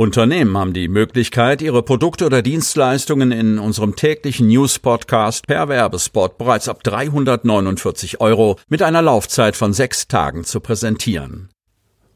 [0.00, 6.68] Unternehmen haben die Möglichkeit, ihre Produkte oder Dienstleistungen in unserem täglichen News-Podcast per Werbespot bereits
[6.68, 11.48] ab 349 Euro mit einer Laufzeit von sechs Tagen zu präsentieren.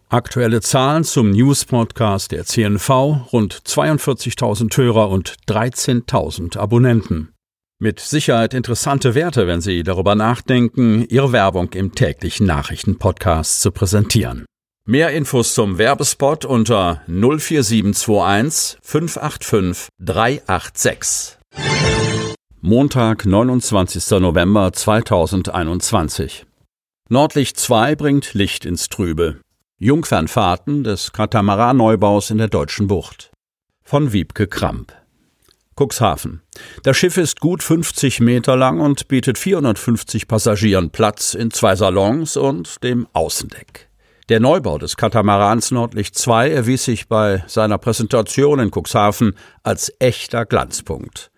[0.09, 7.30] Aktuelle Zahlen zum News-Podcast der CNV, rund 42.000 Hörer und 13.000 Abonnenten.
[7.80, 14.45] Mit Sicherheit interessante Werte, wenn Sie darüber nachdenken, Ihre Werbung im täglichen Nachrichten-Podcast zu präsentieren.
[14.85, 21.39] Mehr Infos zum Werbespot unter 04721 585 386.
[22.61, 24.11] Montag, 29.
[24.19, 26.47] November 2021.
[27.09, 29.37] Nordlicht 2 bringt Licht ins Trübe.
[29.79, 33.30] Jungfernfahrten des Katamaran-Neubaus in der Deutschen Bucht.
[33.85, 34.93] Von Wiebke Kramp.
[35.77, 36.43] Cuxhaven.
[36.83, 42.37] Das Schiff ist gut 50 Meter lang und bietet 450 Passagieren Platz in zwei Salons
[42.37, 43.91] und dem Außendeck.
[44.33, 50.47] Der Neubau des Katamarans Nordlicht 2 erwies sich bei seiner Präsentation in Cuxhaven als echter
[50.47, 51.30] Glanzpunkt.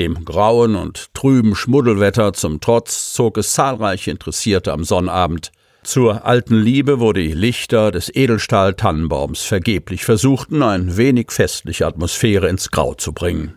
[0.00, 5.52] Dem grauen und trüben Schmuddelwetter zum Trotz zog es zahlreiche Interessierte am Sonnabend.
[5.84, 12.72] Zur alten Liebe, wo die Lichter des Edelstahl-Tannenbaums vergeblich versuchten, ein wenig festliche Atmosphäre ins
[12.72, 13.56] Grau zu bringen.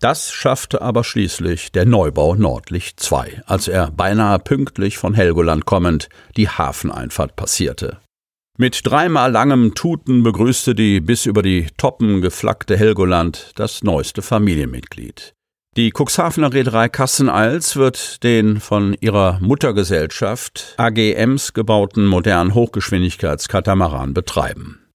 [0.00, 6.08] Das schaffte aber schließlich der Neubau Nordlicht 2, als er beinahe pünktlich von Helgoland kommend
[6.36, 7.98] die Hafeneinfahrt passierte.
[8.58, 15.34] Mit dreimal langem Tuten begrüßte die bis über die Toppen geflackte Helgoland das neueste Familienmitglied.
[15.76, 24.85] Die Cuxhavener Reederei Kassen-Eils wird den von ihrer Muttergesellschaft AGMs gebauten modernen Hochgeschwindigkeitskatamaran betreiben.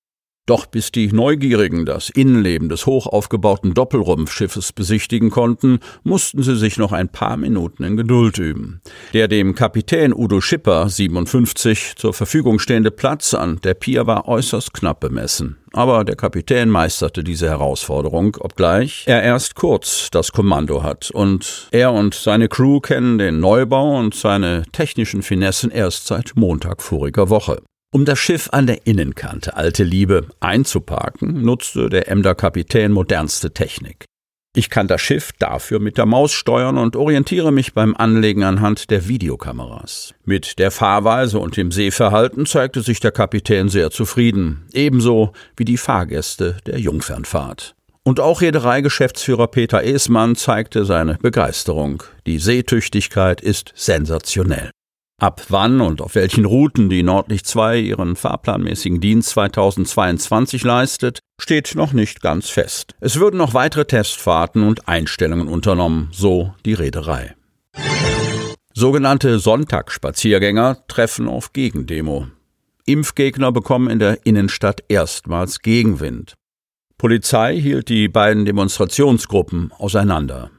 [0.47, 6.91] Doch bis die Neugierigen das Innenleben des hochaufgebauten Doppelrumpfschiffes besichtigen konnten, mussten sie sich noch
[6.91, 8.81] ein paar Minuten in Geduld üben.
[9.13, 14.73] Der dem Kapitän Udo Schipper, 57, zur Verfügung stehende Platz an der Pier war äußerst
[14.73, 15.57] knapp bemessen.
[15.73, 21.93] Aber der Kapitän meisterte diese Herausforderung, obgleich er erst kurz das Kommando hat und er
[21.93, 27.61] und seine Crew kennen den Neubau und seine technischen Finessen erst seit Montag voriger Woche.
[27.93, 34.05] Um das Schiff an der Innenkante Alte Liebe einzuparken, nutzte der Emder Kapitän modernste Technik.
[34.55, 38.91] Ich kann das Schiff dafür mit der Maus steuern und orientiere mich beim Anlegen anhand
[38.91, 40.13] der Videokameras.
[40.23, 45.77] Mit der Fahrweise und dem Seeverhalten zeigte sich der Kapitän sehr zufrieden, ebenso wie die
[45.77, 47.75] Fahrgäste der Jungfernfahrt.
[48.03, 52.03] Und auch Reedereigeschäftsführer Peter Esmann zeigte seine Begeisterung.
[52.25, 54.71] Die Seetüchtigkeit ist sensationell.
[55.21, 61.75] Ab wann und auf welchen Routen die Nordlicht 2 ihren fahrplanmäßigen Dienst 2022 leistet, steht
[61.75, 62.95] noch nicht ganz fest.
[63.01, 67.35] Es würden noch weitere Testfahrten und Einstellungen unternommen, so die Reederei.
[68.73, 72.25] Sogenannte Sonntagsspaziergänger treffen auf Gegendemo.
[72.87, 76.33] Impfgegner bekommen in der Innenstadt erstmals Gegenwind.
[76.97, 80.49] Polizei hielt die beiden Demonstrationsgruppen auseinander.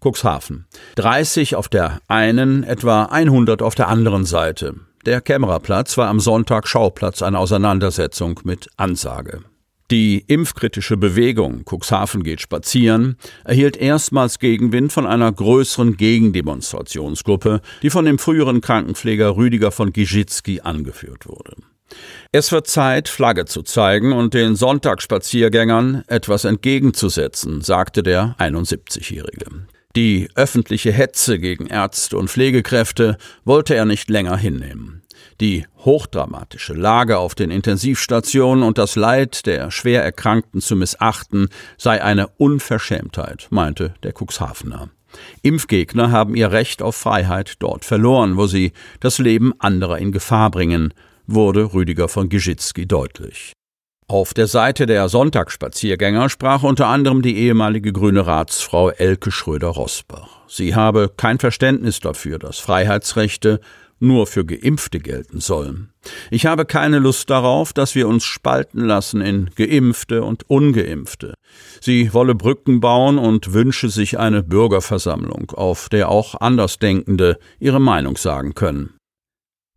[0.00, 0.66] Cuxhaven.
[0.96, 4.74] 30 auf der einen, etwa 100 auf der anderen Seite.
[5.06, 9.42] Der Kämmererplatz war am Sonntag Schauplatz einer Auseinandersetzung mit Ansage.
[9.90, 18.04] Die impfkritische Bewegung Cuxhaven geht spazieren erhielt erstmals Gegenwind von einer größeren Gegendemonstrationsgruppe, die von
[18.04, 21.56] dem früheren Krankenpfleger Rüdiger von Gizitzki angeführt wurde.
[22.30, 29.66] Es wird Zeit, Flagge zu zeigen und den Sonntagsspaziergängern etwas entgegenzusetzen, sagte der 71-Jährige.
[29.96, 35.02] Die öffentliche Hetze gegen Ärzte und Pflegekräfte wollte er nicht länger hinnehmen.
[35.40, 42.02] Die hochdramatische Lage auf den Intensivstationen und das Leid der schwer Erkrankten zu missachten sei
[42.02, 44.90] eine Unverschämtheit, meinte der Cuxhavener.
[45.42, 50.52] Impfgegner haben ihr Recht auf Freiheit dort verloren, wo sie das Leben anderer in Gefahr
[50.52, 50.94] bringen,
[51.26, 53.54] wurde Rüdiger von Gizitzki deutlich.
[54.10, 60.40] Auf der Seite der Sonntagsspaziergänger sprach unter anderem die ehemalige grüne Ratsfrau Elke Schröder-Rosbach.
[60.48, 63.60] Sie habe kein Verständnis dafür, dass Freiheitsrechte
[64.00, 65.90] nur für Geimpfte gelten sollen.
[66.32, 71.34] Ich habe keine Lust darauf, dass wir uns spalten lassen in Geimpfte und Ungeimpfte.
[71.80, 78.16] Sie wolle Brücken bauen und wünsche sich eine Bürgerversammlung, auf der auch Andersdenkende ihre Meinung
[78.16, 78.94] sagen können.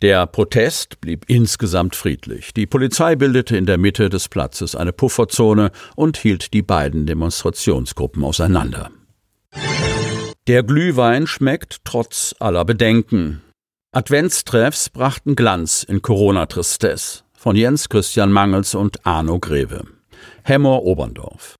[0.03, 2.53] Der Protest blieb insgesamt friedlich.
[2.53, 8.21] Die Polizei bildete in der Mitte des Platzes eine Pufferzone und hielt die beiden Demonstrationsgruppen
[8.25, 8.91] auseinander.
[10.47, 13.43] Der Glühwein schmeckt trotz aller Bedenken.
[13.93, 19.85] Adventstreffs brachten Glanz in Corona-Tristesse von Jens Christian Mangels und Arno Greve.
[20.43, 21.55] Hemmer Oberndorf.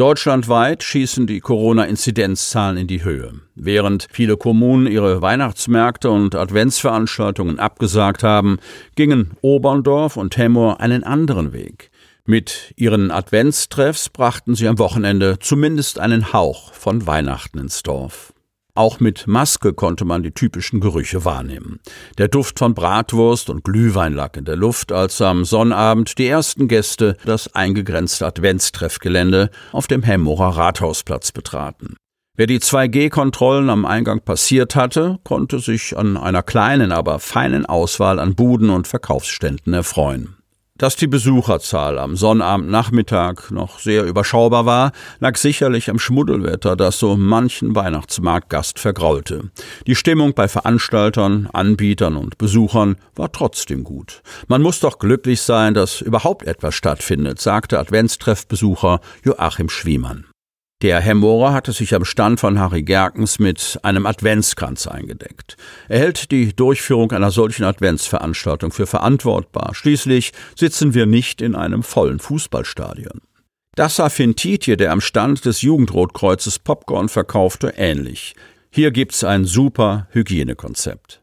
[0.00, 3.34] Deutschlandweit schießen die Corona-Inzidenzzahlen in die Höhe.
[3.54, 8.60] Während viele Kommunen ihre Weihnachtsmärkte und Adventsveranstaltungen abgesagt haben,
[8.94, 11.90] gingen Oberndorf und Hemmoor einen anderen Weg.
[12.24, 18.32] Mit ihren Adventstreffs brachten sie am Wochenende zumindest einen Hauch von Weihnachten ins Dorf.
[18.74, 21.80] Auch mit Maske konnte man die typischen Gerüche wahrnehmen.
[22.18, 26.68] Der Duft von Bratwurst und Glühwein lag in der Luft, als am Sonnabend die ersten
[26.68, 31.96] Gäste das eingegrenzte Adventstreffgelände auf dem Hemmorer Rathausplatz betraten.
[32.36, 38.18] Wer die 2G-Kontrollen am Eingang passiert hatte, konnte sich an einer kleinen, aber feinen Auswahl
[38.18, 40.39] an Buden und Verkaufsständen erfreuen.
[40.80, 47.16] Dass die Besucherzahl am Sonnabendnachmittag noch sehr überschaubar war, lag sicherlich am Schmuddelwetter, das so
[47.16, 49.50] manchen Weihnachtsmarktgast vergraulte.
[49.86, 54.22] Die Stimmung bei Veranstaltern, Anbietern und Besuchern war trotzdem gut.
[54.48, 60.29] Man muss doch glücklich sein, dass überhaupt etwas stattfindet, sagte Adventstreffbesucher Joachim Schwiemann.
[60.82, 65.58] Der Hemmorer hatte sich am Stand von Harry Gerkens mit einem Adventskranz eingedeckt.
[65.90, 69.74] Er hält die Durchführung einer solchen Adventsveranstaltung für verantwortbar.
[69.74, 73.20] Schließlich sitzen wir nicht in einem vollen Fußballstadion.
[73.74, 78.34] Das sah Fintitje, der am Stand des Jugendrotkreuzes Popcorn verkaufte, ähnlich.
[78.70, 81.20] Hier gibt's ein super Hygienekonzept.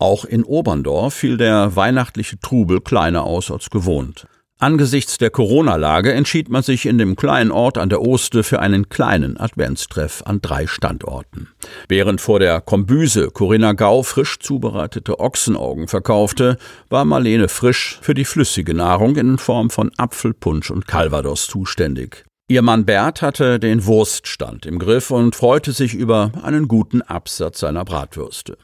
[0.00, 4.26] Auch in Oberndorf fiel der weihnachtliche Trubel kleiner aus als gewohnt.
[4.60, 8.88] Angesichts der Corona-Lage entschied man sich in dem kleinen Ort an der Oste für einen
[8.88, 11.48] kleinen Adventstreff an drei Standorten.
[11.88, 16.56] Während vor der Kombüse Corinna Gau frisch zubereitete Ochsenaugen verkaufte,
[16.88, 22.24] war Marlene Frisch für die flüssige Nahrung in Form von Apfelpunsch und Calvados zuständig.
[22.46, 27.60] Ihr Mann Bert hatte den Wurststand im Griff und freute sich über einen guten Absatz
[27.60, 28.56] seiner Bratwürste.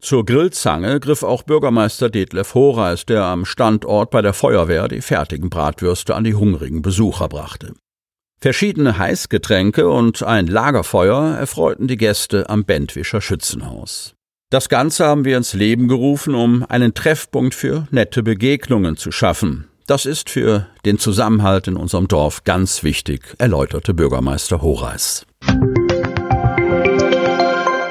[0.00, 5.50] Zur Grillzange griff auch Bürgermeister Detlef Horeis, der am Standort bei der Feuerwehr die fertigen
[5.50, 7.74] Bratwürste an die hungrigen Besucher brachte.
[8.40, 14.14] Verschiedene Heißgetränke und ein Lagerfeuer erfreuten die Gäste am Bentwischer Schützenhaus.
[14.48, 19.68] Das Ganze haben wir ins Leben gerufen, um einen Treffpunkt für nette Begegnungen zu schaffen.
[19.86, 25.26] Das ist für den Zusammenhalt in unserem Dorf ganz wichtig, erläuterte Bürgermeister Horeis.